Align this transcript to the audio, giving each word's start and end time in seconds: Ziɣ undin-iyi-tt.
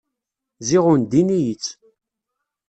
Ziɣ 0.67 0.85
undin-iyi-tt. 0.93 1.67